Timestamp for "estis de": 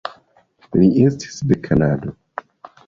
1.11-1.61